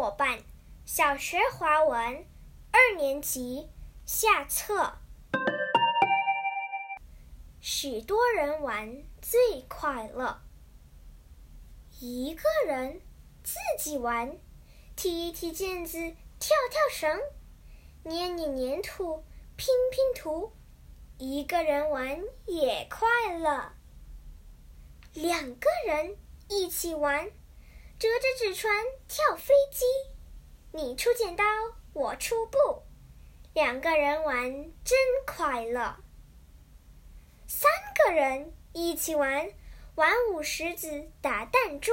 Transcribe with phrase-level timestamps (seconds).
[0.00, 0.44] 伙伴，
[0.86, 2.24] 小学华文
[2.70, 3.68] 二年级
[4.06, 4.92] 下册。
[7.60, 10.40] 许多人玩最快乐，
[11.98, 13.00] 一个人
[13.42, 14.38] 自己玩，
[14.94, 15.98] 踢一踢毽子，
[16.38, 17.18] 跳跳绳，
[18.04, 19.24] 捏捏粘土，
[19.56, 20.52] 拼拼图。
[21.18, 23.72] 一个人玩也快乐，
[25.12, 26.16] 两个人
[26.48, 27.28] 一起玩，
[27.98, 28.72] 折着纸船
[29.08, 29.84] 跳飞机，
[30.72, 31.44] 你出剪刀，
[31.92, 32.82] 我出布，
[33.54, 34.50] 两个人玩
[34.84, 35.96] 真快乐。
[37.46, 39.50] 三个人一起玩，
[39.96, 41.92] 玩舞石子，打弹珠，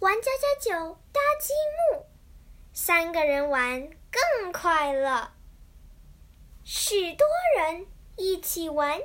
[0.00, 1.52] 玩家家酒，搭积
[1.92, 2.06] 木，
[2.72, 5.32] 三个人玩更快乐。
[6.64, 7.26] 许多
[7.56, 7.86] 人。
[8.14, 9.00] 一起玩，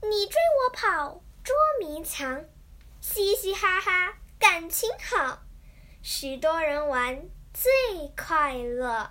[0.00, 2.44] 你追我跑，捉迷藏，
[3.00, 5.43] 嘻嘻哈哈，感情好。
[6.06, 7.72] 许多人玩最
[8.14, 9.10] 快乐。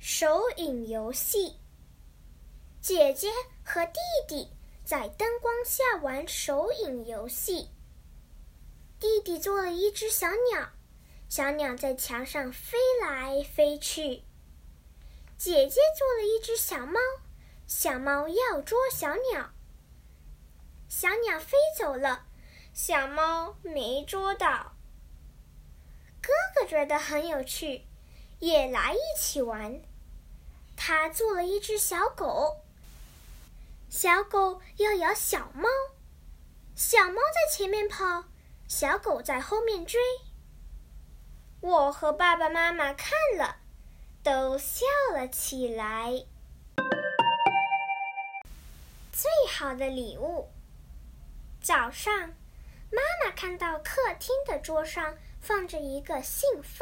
[0.00, 1.60] 手影游戏，
[2.80, 3.30] 姐姐
[3.64, 4.50] 和弟弟
[4.84, 7.70] 在灯光下玩手影游戏。
[8.98, 10.70] 弟弟做了一只小鸟，
[11.28, 14.24] 小鸟在墙上飞来飞去。
[15.38, 16.98] 姐姐做了一只小猫，
[17.68, 19.52] 小猫要捉小鸟，
[20.88, 22.25] 小鸟飞走了，
[22.76, 24.74] 小猫没捉到。
[26.20, 27.86] 哥哥觉得很有趣，
[28.38, 29.80] 也来一起玩。
[30.76, 32.58] 他做了一只小狗，
[33.88, 35.70] 小狗要咬小猫，
[36.74, 38.24] 小猫在前面跑，
[38.68, 39.98] 小狗在后面追。
[41.60, 43.56] 我和爸爸妈妈看了。
[44.22, 46.24] 都笑了起来。
[49.12, 50.50] 最好的礼物。
[51.62, 52.32] 早上，
[52.96, 56.80] 妈妈看到客厅的桌上放着一个信封，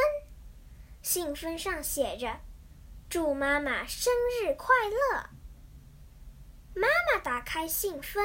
[1.02, 2.38] 信封上写着
[3.10, 5.30] “祝妈妈生日快乐”。
[6.80, 8.22] 妈妈打开信封，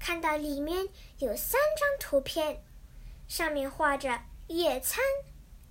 [0.00, 0.88] 看到里面
[1.18, 2.64] 有三张图片，
[3.28, 5.00] 上面画着野餐、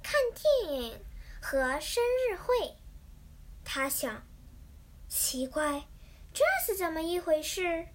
[0.01, 1.05] 看电影。
[1.45, 2.77] 和生日会，
[3.65, 4.25] 他想，
[5.09, 5.89] 奇怪，
[6.33, 7.89] 这是怎么一回事？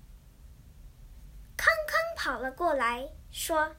[1.56, 3.77] 康康跑了过来，说：“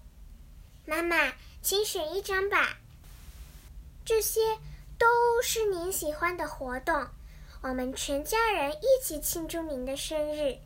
[0.86, 2.78] 妈妈，请选一张吧。
[4.06, 4.58] 这些
[4.98, 5.06] 都
[5.42, 7.08] 是您喜欢的活动，
[7.62, 10.60] 我们全家人一起庆祝您的生日。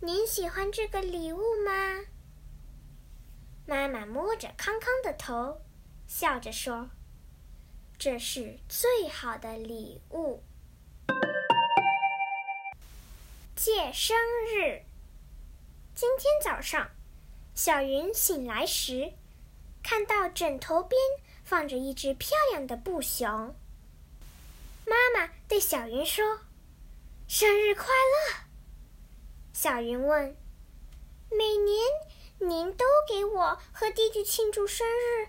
[0.00, 2.04] 您喜欢这个礼物吗？”
[3.66, 5.60] 妈妈摸着康康的头，
[6.06, 6.90] 笑着说。
[7.98, 10.42] 这是最好的礼物。
[13.56, 14.16] 借生
[14.54, 14.82] 日。
[15.94, 16.90] 今天早上，
[17.56, 19.14] 小云醒来时，
[19.82, 21.00] 看到枕头边
[21.42, 23.56] 放着一只漂亮的布熊。
[24.84, 26.40] 妈妈对小云说
[27.26, 28.44] ：“生日快乐。”
[29.54, 30.36] 小云问
[31.32, 31.80] ：“每年
[32.40, 35.28] 您都给我和弟弟庆祝生日？”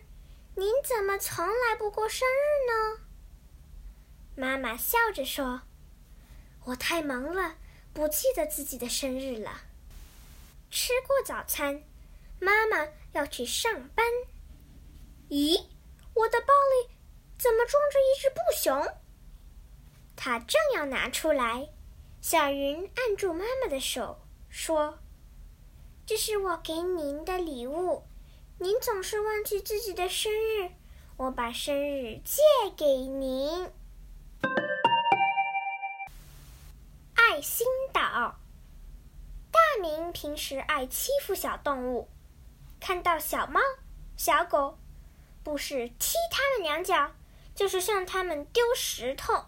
[0.56, 3.00] 您怎么从来不过生日呢？
[4.36, 5.62] 妈妈笑着说
[6.66, 7.56] ：“我太忙了，
[7.94, 9.62] 不记得自己的生日了。”
[10.70, 11.84] 吃过早餐，
[12.40, 14.06] 妈妈要去上班。
[15.30, 15.66] 咦，
[16.14, 16.96] 我的包里
[17.38, 18.96] 怎么装着一只布熊？
[20.16, 21.70] 她正要拿出来，
[22.22, 25.00] 小云按住妈妈的手，说
[26.06, 28.03] ：“这是我给您的礼物。”
[28.59, 30.72] 您总是忘记自己的生日，
[31.16, 32.42] 我把生日借
[32.76, 33.72] 给您。
[37.14, 38.40] 爱心岛，
[39.52, 42.09] 大明平时爱欺负小动物，
[42.80, 43.60] 看到小猫、
[44.16, 44.78] 小狗，
[45.44, 47.12] 不是踢它们两脚，
[47.56, 49.46] 就是向它们丢石头。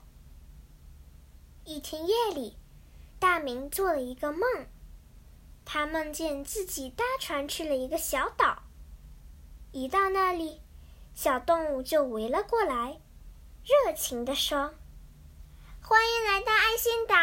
[1.63, 2.57] 一天夜里，
[3.19, 4.41] 大明做了一个梦，
[5.63, 8.63] 他梦见自己搭船去了一个小岛。
[9.71, 10.61] 一到那里，
[11.13, 12.99] 小动物就围了过来，
[13.63, 14.73] 热情地说
[15.83, 17.15] ：“欢迎来到爱心岛。”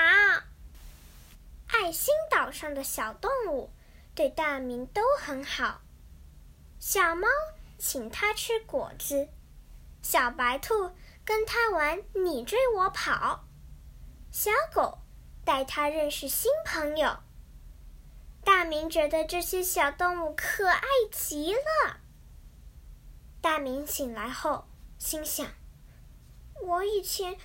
[1.67, 3.71] 爱心岛上的小动物
[4.15, 5.81] 对大明都很好。
[6.89, 7.27] 小猫
[7.79, 9.29] 请它吃果子，
[10.03, 10.93] 小白兔
[11.25, 13.45] 跟它玩你追我跑，
[14.31, 14.99] 小狗
[15.45, 17.17] 带它认识新朋友。
[18.45, 21.97] 大明觉得这些小动物可爱极了。
[23.41, 25.45] 大明醒来后，心想
[26.63, 27.37] ：“我以前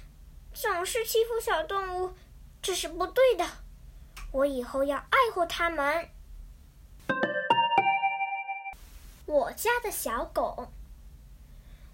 [0.53, 2.13] 总是欺负小动物，
[2.61, 3.43] 这是不对的。
[4.33, 6.09] 我以后要爱护它们。”
[9.31, 10.73] 我家的小狗，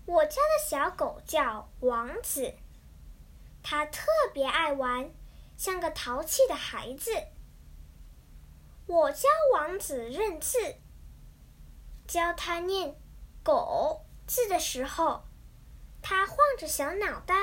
[0.08, 2.56] 我家的小狗叫王子，
[3.62, 5.12] 它特别爱玩，
[5.56, 7.12] 像个淘气的孩子。
[8.88, 10.58] 我教王子认字，
[12.08, 12.96] 教他念
[13.46, 15.26] “狗”字的时候，
[16.02, 17.36] 他晃着小脑袋，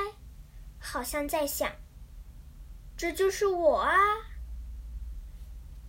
[0.77, 1.71] 好像在想
[2.97, 3.95] ：“这就是我啊。”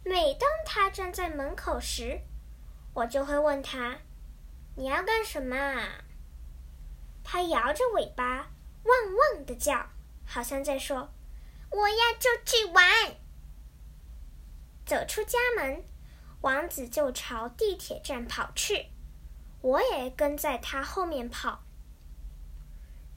[0.06, 2.20] 每当他站在门口时，
[2.96, 3.98] 我就会问他
[4.74, 5.54] ：“你要干什么？”
[7.22, 8.50] 他摇着尾巴，
[8.84, 9.90] 汪汪的叫，
[10.24, 11.12] 好像在说
[11.70, 12.84] ：“我要出去玩。”
[14.86, 15.84] 走出家门，
[16.40, 18.86] 王子就朝地铁站跑去，
[19.60, 21.64] 我也跟在他后面跑。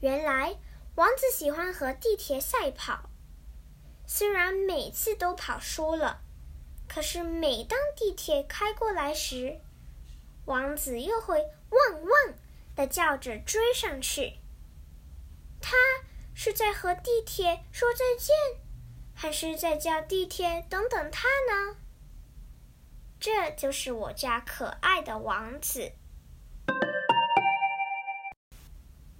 [0.00, 0.58] 原来，
[0.96, 3.08] 王子喜欢和地铁赛跑，
[4.06, 6.20] 虽然每次都跑输了，
[6.86, 9.58] 可是每当地铁开过来时，
[10.50, 11.38] 王子又会
[11.70, 12.34] 汪汪。
[12.76, 14.38] 的叫着追上去，
[15.60, 15.76] 他
[16.34, 18.34] 是在和地铁说再见，
[19.12, 21.76] 还是在叫地铁等等他呢？
[23.18, 25.92] 这就是我家可爱的王子。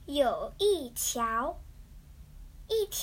[0.06, 1.60] 有一桥，
[2.68, 3.02] 一天，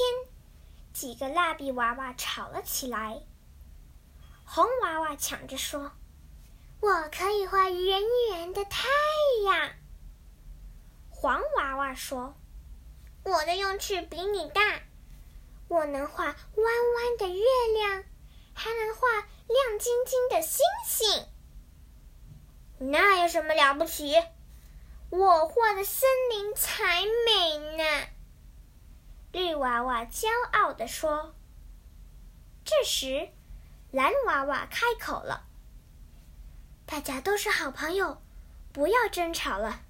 [0.92, 3.22] 几个蜡笔娃娃吵了起来。
[4.44, 5.92] 红娃娃抢着说
[6.80, 8.88] ：“我可以画圆圆的太
[9.46, 9.72] 阳。”
[11.10, 12.36] 黄娃娃说
[13.24, 14.62] ：“我的用处比你大，
[15.68, 17.44] 我能画弯弯的月
[17.74, 18.04] 亮，
[18.54, 19.08] 还能画
[19.48, 21.26] 亮晶晶的星星。
[22.80, 24.16] 那有什么了不起？
[25.10, 28.08] 我画的森林才美呢。”
[29.34, 31.34] 绿娃娃骄傲地说。
[32.64, 33.30] 这时，
[33.92, 35.47] 蓝娃娃开口了
[36.88, 38.22] ：“大家都是好朋友，
[38.72, 39.82] 不要争吵了。”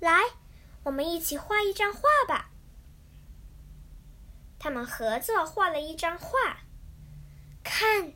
[0.00, 0.20] 来，
[0.82, 2.50] 我们一起画一张画吧。
[4.58, 6.58] 他们合作画了一张画，
[7.62, 8.12] 看，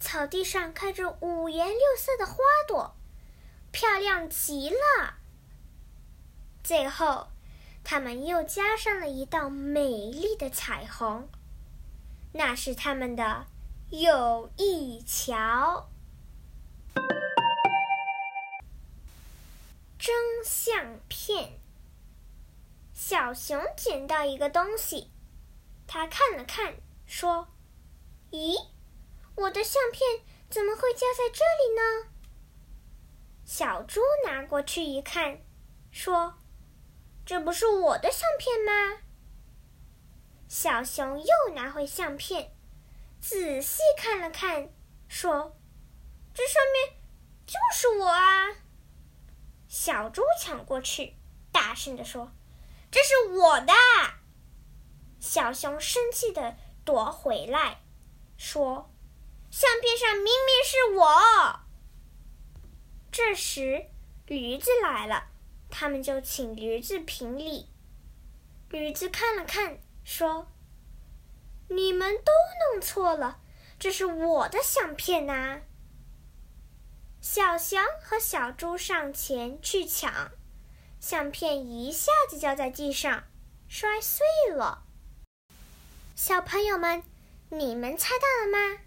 [0.00, 2.34] 草地上开着五颜六色的花
[2.66, 2.96] 朵，
[3.70, 5.14] 漂亮极了。
[6.64, 7.28] 最后，
[7.84, 11.28] 他们又加上了一道美丽的彩虹，
[12.32, 13.46] 那是他们的
[13.90, 15.88] 友谊桥。
[20.68, 21.58] 相片。
[22.92, 25.10] 小熊捡到一个东西，
[25.86, 26.74] 他看了看，
[27.06, 27.48] 说
[28.30, 28.66] ：“咦，
[29.34, 32.10] 我的相片怎么会夹在这里呢？”
[33.46, 35.40] 小猪拿过去一看，
[35.90, 36.34] 说
[37.24, 39.00] ：“这不是我的相片吗？”
[40.48, 42.54] 小熊又拿回相片，
[43.22, 44.70] 仔细看了看，
[45.08, 45.56] 说
[46.34, 47.00] ：“这上面
[47.46, 48.54] 就是我啊！”
[49.80, 51.14] 小猪抢过去，
[51.52, 52.32] 大声地说
[52.90, 53.72] ：“这是我的！”
[55.20, 57.80] 小熊生气的夺回来，
[58.36, 58.92] 说
[59.52, 61.60] ：“相片上明明是我。”
[63.12, 63.86] 这时，
[64.26, 65.28] 驴子来了，
[65.70, 67.68] 他们就请驴子评理。
[68.70, 70.50] 驴子看了看，说
[71.70, 72.32] ：“你们都
[72.72, 73.40] 弄错了，
[73.78, 75.60] 这是我的相片呐。”
[77.20, 80.30] 小熊和小猪上前去抢，
[81.00, 83.24] 相片一下子掉在地上，
[83.68, 84.84] 摔碎了。
[86.14, 87.02] 小朋友们，
[87.50, 88.82] 你们猜到了吗？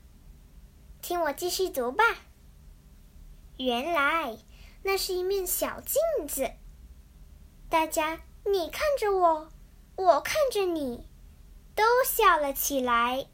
[1.02, 2.04] 听我继续读吧。
[3.58, 4.38] 原来
[4.84, 6.52] 那是一面小镜子，
[7.70, 9.52] 大家你看着我，
[9.98, 11.06] 我看着你，
[11.76, 13.28] 都笑了起来。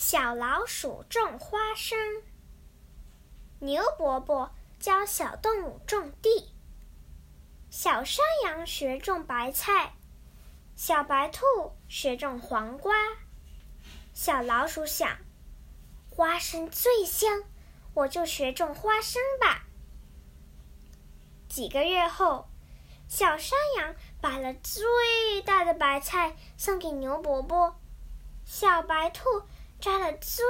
[0.00, 1.98] 小老鼠种花生，
[3.58, 6.52] 牛伯伯教小动物种地，
[7.68, 9.96] 小山羊学种白菜，
[10.76, 11.42] 小白兔
[11.88, 12.94] 学种黄瓜。
[14.14, 15.18] 小老鼠想，
[16.08, 17.42] 花生最香，
[17.94, 19.66] 我就学种花生吧。
[21.48, 22.48] 几个月后，
[23.08, 27.80] 小山羊把了最大的白菜送给牛伯伯，
[28.44, 29.42] 小白兔。
[29.80, 30.44] 摘了最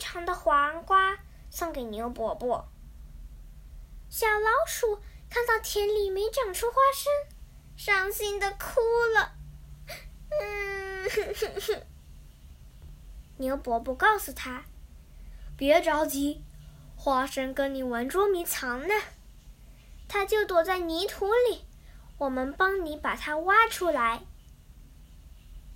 [0.00, 1.18] 长的黄瓜
[1.50, 2.68] 送给牛伯伯。
[4.08, 7.12] 小老鼠看到田里没长出花生，
[7.76, 8.80] 伤心的哭
[9.14, 9.32] 了。
[10.30, 11.08] 嗯，
[13.36, 14.64] 牛伯伯告诉他
[15.56, 16.42] ：“别着急，
[16.96, 18.94] 花生跟你玩捉迷藏呢，
[20.08, 21.66] 它就躲在泥土里，
[22.18, 24.22] 我们帮你把它挖出来。”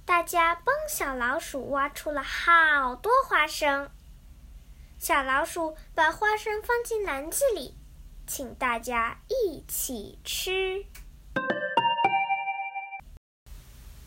[0.07, 3.91] 大家帮小老鼠挖出了好多花生。
[5.01, 7.75] 小老鼠把花生放进篮子里，
[8.25, 10.87] 请大家一起吃。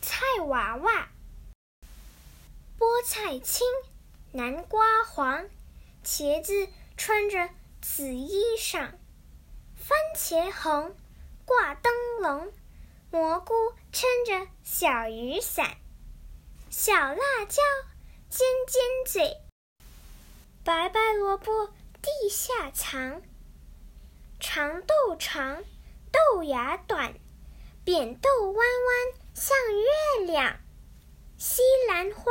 [0.00, 1.08] 菜娃娃，
[2.78, 3.66] 菠菜青，
[4.32, 5.44] 南瓜黄，
[6.02, 7.50] 茄子穿着
[7.82, 8.92] 紫衣裳，
[9.76, 10.96] 番茄红，
[11.44, 11.92] 挂灯
[12.22, 12.50] 笼，
[13.10, 13.52] 蘑菇
[13.92, 15.76] 撑着小雨伞，
[16.72, 17.60] 小辣椒
[18.28, 19.36] 尖尖嘴，
[20.62, 21.66] 白白萝卜
[22.00, 23.22] 地下藏。
[24.38, 25.64] 长豆长，
[26.12, 27.14] 豆芽短，
[27.82, 30.60] 扁豆弯弯像月亮。
[31.36, 32.30] 西兰花，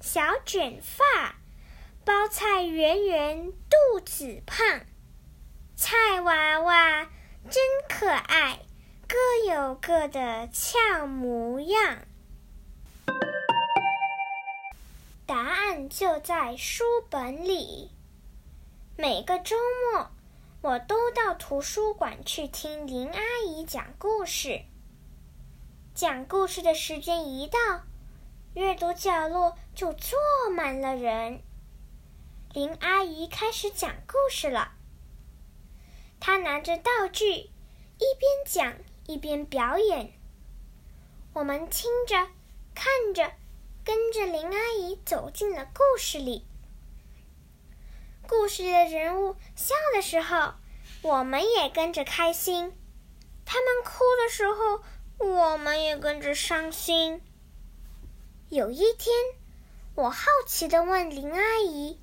[0.00, 1.34] 小卷发，
[2.04, 4.86] 包菜圆圆肚子胖。
[5.74, 7.10] 菜娃娃
[7.50, 8.60] 真可爱，
[9.08, 9.16] 各
[9.52, 12.06] 有各的俏模样。
[15.26, 17.90] 答案就在书本里。
[18.96, 19.56] 每个周
[19.92, 20.10] 末。
[20.62, 24.62] 我都到图书馆去听林阿姨讲故事。
[25.94, 27.58] 讲故事的时间一到，
[28.54, 30.18] 阅读角落就坐
[30.50, 31.40] 满了人。
[32.52, 34.72] 林阿姨开始讲故事了。
[36.18, 37.50] 她拿着道具，一
[38.18, 38.74] 边讲
[39.06, 40.14] 一边表演。
[41.32, 42.16] 我们听着，
[42.74, 43.32] 看着，
[43.86, 46.44] 跟着林阿姨走进了故事里。
[48.26, 50.54] 故事里的人物笑的时候，
[51.02, 52.72] 我们也跟着开心；
[53.44, 54.82] 他们哭的时候，
[55.24, 57.22] 我们也跟着伤心。
[58.48, 59.14] 有一天，
[59.94, 62.00] 我好奇的问林阿姨：“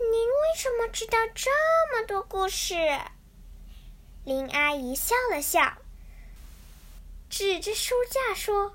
[0.00, 1.50] 您为什么知道这
[1.92, 2.74] 么多故事？”
[4.24, 5.76] 林阿姨笑了笑，
[7.28, 8.74] 指着书架说：“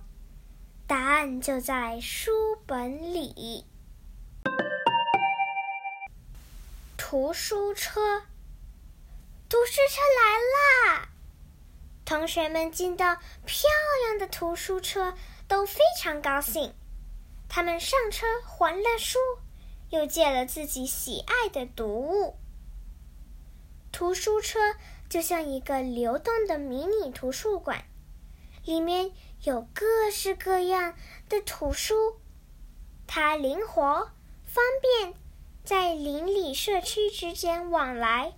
[0.91, 2.31] 答案就在书
[2.65, 3.65] 本里。”
[7.00, 8.24] 图书车，
[9.48, 10.38] 图书车来
[10.98, 11.07] 啦！
[12.03, 13.69] 同学们见到漂
[14.05, 15.13] 亮的图书车，
[15.48, 16.74] 都非常高兴。
[17.48, 19.17] 他们上车还了书，
[19.91, 22.36] 又借了自己喜爱的读物。
[23.93, 24.60] 图书车
[25.07, 27.86] 就像一个流动的迷你图书馆，
[28.63, 29.12] 里面
[29.44, 30.96] 有各式各样
[31.30, 32.20] 的图书，
[33.08, 34.12] 它灵活
[34.44, 35.13] 方便。
[35.63, 38.34] 在邻里社区之间往来，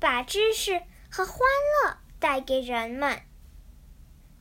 [0.00, 1.38] 把知识和欢
[1.84, 3.22] 乐带给人们。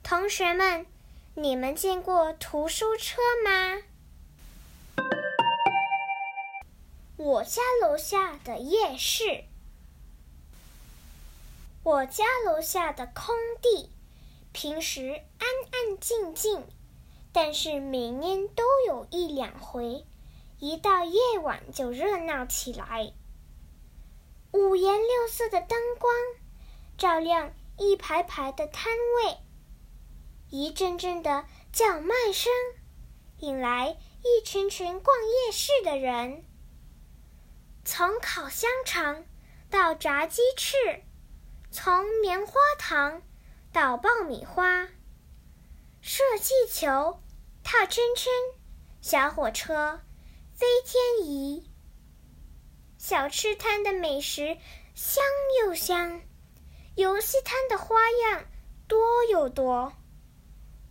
[0.01, 0.87] 同学们，
[1.35, 3.83] 你们见过图书车吗？
[7.17, 9.45] 我家楼下的夜市，
[11.83, 13.91] 我家楼下的空地，
[14.55, 16.65] 平时安安静静，
[17.33, 20.05] 但是每年都有一两回。
[20.59, 23.11] 一到夜晚就热闹起来，
[24.53, 26.13] 五颜六色的灯光
[26.97, 29.37] 照亮一排排的摊位，
[30.49, 32.49] 一阵阵的叫卖声
[33.39, 36.45] 引来一群群逛夜市的人。
[37.83, 39.25] 从烤香肠
[39.69, 41.03] 到炸鸡翅，
[41.71, 43.21] 从棉花糖
[43.75, 44.87] 到爆米花，
[45.99, 47.21] 射气球、
[47.61, 48.31] 套圈圈、
[49.01, 49.99] 小火车。
[50.53, 51.69] 飞天仪，
[52.97, 54.57] 小吃摊的美食
[54.93, 55.21] 香
[55.59, 56.21] 又香，
[56.95, 58.45] 游戏摊的花样
[58.87, 59.91] 多又多。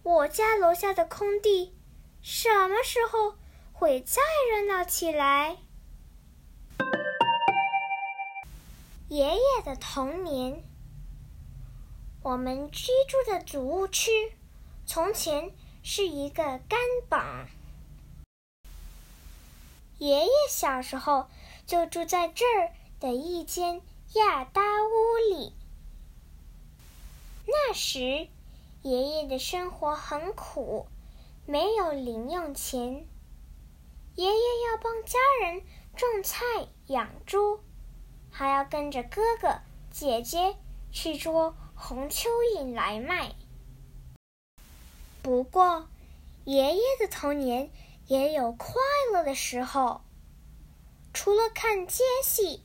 [0.02, 1.74] 我家楼下的空地
[2.20, 3.36] 什么时候
[3.72, 5.56] 会再热闹起来？
[9.08, 10.62] 爷爷的童年，
[12.24, 14.32] 我们居住的祖屋区
[14.86, 15.52] 从前
[15.82, 17.46] 是一个干榜。
[19.98, 21.28] 爷爷小时候
[21.66, 23.82] 就住在这儿的一间
[24.14, 25.52] 亚搭屋里。
[27.46, 28.00] 那时，
[28.80, 30.86] 爷爷的生活很苦，
[31.44, 33.06] 没有零用钱。
[34.14, 35.62] 爷爷要帮家人
[35.94, 36.42] 种菜、
[36.86, 37.60] 养猪，
[38.30, 39.58] 还要跟着哥哥
[39.90, 40.56] 姐姐
[40.90, 41.54] 去捉
[41.86, 43.34] 红蚯蚓来卖。
[45.20, 45.86] 不过，
[46.46, 47.70] 爷爷的童年。
[48.06, 48.74] 也有快
[49.14, 50.02] 乐的时候。
[51.14, 52.62] 除了看街戏，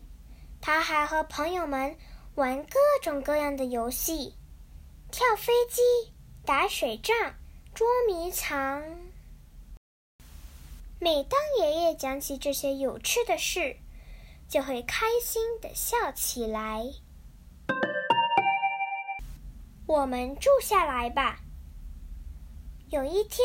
[0.60, 1.96] 他还和朋友们
[2.36, 4.36] 玩各种各样的游戏，
[5.12, 5.82] 跳飞机、
[6.46, 7.36] 打水仗、
[7.74, 8.84] 捉迷藏。
[11.00, 13.78] 每当爷爷讲起这些有趣的事，
[14.50, 16.86] 就会开心的笑起来。
[19.90, 21.40] 我们住下来吧。
[22.92, 23.44] 有一天。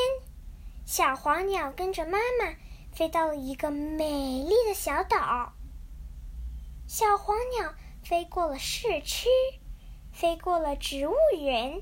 [0.84, 2.54] 小黄鸟跟着妈妈
[2.92, 5.54] 飞到了一个美丽的小岛。
[6.86, 9.26] 小黄鸟飞过了市区，
[10.12, 11.80] 飞过了植物园。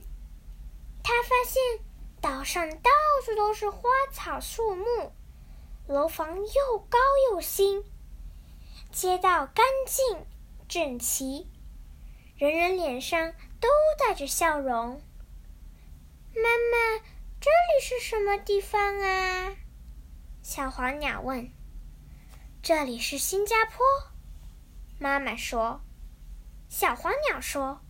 [1.02, 1.60] 它发现
[2.20, 2.90] 岛上到
[3.24, 5.10] 处都是花草树木，
[5.88, 6.98] 楼房又高
[7.32, 7.82] 又新，
[8.92, 10.24] 街道干净
[10.68, 11.48] 整齐，
[12.36, 15.00] 人人脸上都带着笑容。
[16.34, 17.04] 妈妈，
[17.40, 19.54] 这里是什么地方啊？
[20.42, 21.48] 小黄鸟问。
[22.60, 23.84] 这里是新加坡，
[24.98, 25.80] 妈妈说。
[26.68, 27.80] 小黄鸟说：“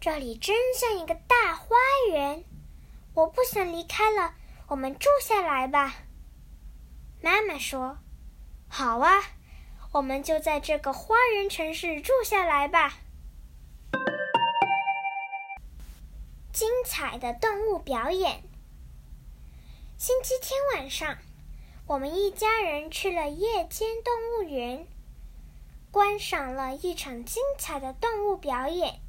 [0.00, 1.74] 这里真像一个大花
[2.10, 2.44] 园，
[3.14, 4.34] 我不想离开了，
[4.68, 5.96] 我们住下来吧。”
[7.22, 7.98] 妈妈说
[8.68, 9.10] ：“好啊，
[9.92, 12.98] 我们就在这个花园城市住下来吧。”
[16.56, 18.42] 精彩的动物表演。
[19.98, 21.18] 星期天晚上，
[21.86, 24.88] 我们一家人去了夜间动物园。
[25.90, 29.02] 观赏了一场精彩的动物表演。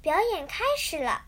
[0.00, 1.26] 表演开始了，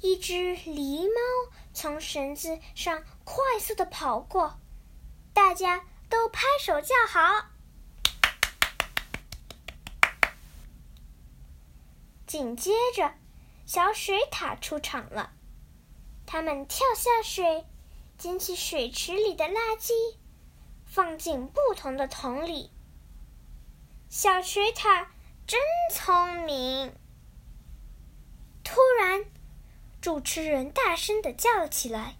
[0.00, 4.60] 一只狸猫从绳子上快速的跑过，
[5.34, 7.46] 大家都拍手叫好。
[12.28, 13.14] 紧接着，
[13.66, 15.32] 小水獭出场了，
[16.24, 17.66] 它们跳下水，
[18.16, 19.92] 捡起水池里的垃圾，
[20.86, 22.70] 放进不同的桶里。
[24.08, 25.08] 小水獭
[25.48, 25.60] 真
[25.92, 26.94] 聪明。
[28.62, 29.24] 突然，
[30.00, 32.16] 主持人大声的叫了起来：“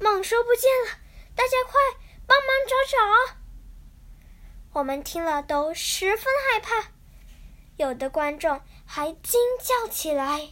[0.00, 0.98] 蟒蛇不见了！
[1.34, 1.78] 大家快
[2.26, 3.36] 帮忙找找！”
[4.72, 6.92] 我们听了都十分害怕，
[7.76, 10.48] 有的观众还惊叫起来：“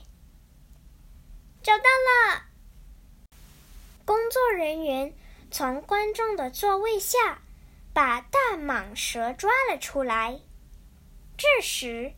[1.60, 2.44] 找到了！”
[4.06, 5.12] 工作人员
[5.50, 7.40] 从观众的座位下。
[7.92, 10.38] 把大蟒蛇抓了出来，
[11.36, 12.14] 这时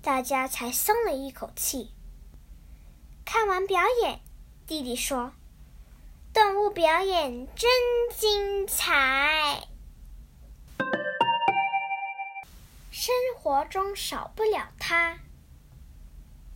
[0.00, 1.92] 大家才松了一口气。
[3.24, 4.20] 看完表演，
[4.68, 5.32] 弟弟说
[6.32, 7.68] ：“动物表演真
[8.16, 9.66] 精彩。”
[12.92, 15.18] 生活中少不了它。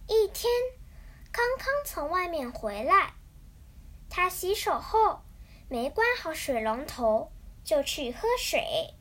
[0.08, 0.50] 一天，
[1.30, 3.14] 康康从外面回来，
[4.10, 5.20] 他洗手后
[5.68, 7.30] 没关好水龙头。
[7.64, 8.94] 就去喝水。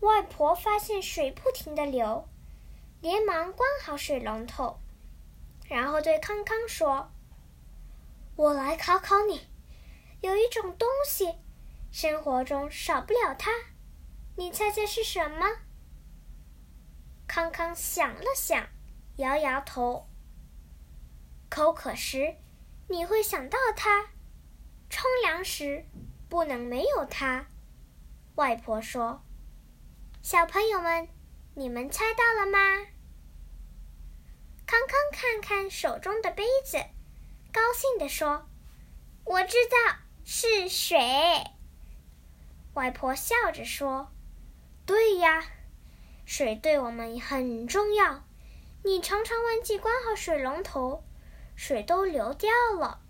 [0.00, 2.28] 外婆发现水不停的流，
[3.00, 4.80] 连忙关好水龙头，
[5.68, 7.12] 然后对康康说
[8.34, 9.46] ：“我来考考你，
[10.20, 11.36] 有一种东西，
[11.92, 13.52] 生活中少不了它，
[14.34, 15.46] 你猜猜是什么？”
[17.28, 18.66] 康康想了想，
[19.22, 20.08] 摇摇头。
[21.48, 22.34] 口渴时，
[22.88, 24.08] 你会想到它；
[24.90, 25.86] 冲凉时。
[26.28, 27.46] 不能没有它，
[28.36, 29.22] 外婆说
[30.22, 31.06] ：“小朋友们，
[31.54, 32.58] 你们猜到了吗？”
[34.66, 36.78] 康康看看手中的杯子，
[37.52, 38.48] 高兴地说
[39.24, 40.98] ：“我知道是水。”
[42.72, 44.10] 外婆笑着说
[44.86, 45.44] ：“对呀，
[46.24, 48.24] 水对我们很重要。
[48.84, 51.02] 你常常忘记关好水龙头，
[51.56, 53.00] 水都流掉了。”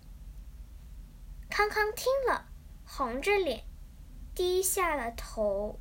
[1.49, 2.47] 康康听了。
[2.85, 3.63] 红着脸，
[4.35, 5.79] 低下了头，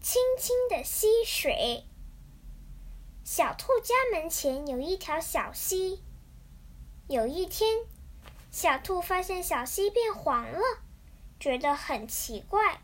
[0.00, 1.84] 轻轻的溪水。
[3.22, 6.02] 小兔家门前有一条小溪。
[7.06, 7.84] 有一天，
[8.50, 10.60] 小兔发现小溪变黄了，
[11.38, 12.80] 觉得很奇怪。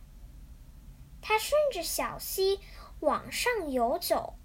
[1.20, 2.60] 它顺着小溪
[3.00, 4.38] 往上游走，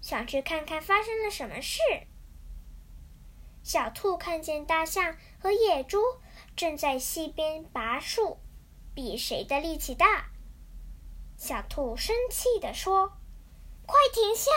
[0.00, 1.78] 想去看看发生了什么事。
[3.62, 5.98] 小兔看见大象和野猪
[6.56, 8.38] 正在溪边拔树，
[8.94, 10.30] 比谁的力气大。
[11.36, 13.12] 小兔生气地说
[13.86, 14.50] ：“快停下！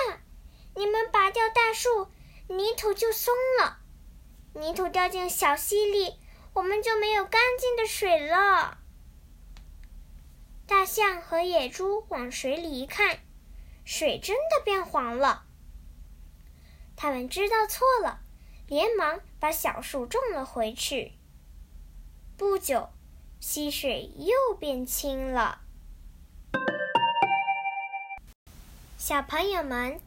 [0.75, 2.07] 你们拔掉大树，
[2.47, 3.79] 泥土就松了，
[4.53, 6.17] 泥土掉进小溪里，
[6.53, 8.79] 我们就没有干净的水了。”
[10.65, 13.19] 大象和野猪往水里一看，
[13.85, 15.43] 水真的变黄了。
[16.95, 18.19] 他们知道错了。
[18.65, 21.11] 连忙把小树种了回去。
[22.37, 22.89] 不久，
[23.39, 25.59] 溪水又变清了。
[28.97, 29.99] 小朋友们，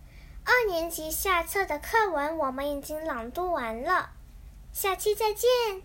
[0.44, 4.10] 二年级下册的课文我们已经朗读完了，
[4.72, 5.82] 下期再见。